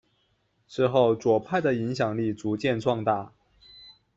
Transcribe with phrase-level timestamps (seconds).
[0.67, 3.31] 之后左派的影响力逐渐壮大。